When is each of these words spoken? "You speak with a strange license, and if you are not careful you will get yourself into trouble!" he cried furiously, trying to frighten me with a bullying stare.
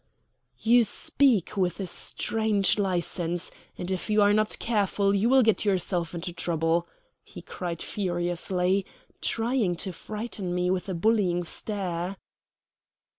"You 0.57 0.83
speak 0.83 1.55
with 1.55 1.79
a 1.79 1.85
strange 1.85 2.79
license, 2.79 3.51
and 3.77 3.91
if 3.91 4.09
you 4.09 4.23
are 4.23 4.33
not 4.33 4.57
careful 4.57 5.13
you 5.13 5.29
will 5.29 5.43
get 5.43 5.63
yourself 5.63 6.15
into 6.15 6.33
trouble!" 6.33 6.87
he 7.23 7.43
cried 7.43 7.83
furiously, 7.83 8.83
trying 9.21 9.75
to 9.75 9.93
frighten 9.93 10.55
me 10.55 10.71
with 10.71 10.89
a 10.89 10.95
bullying 10.95 11.43
stare. 11.43 12.17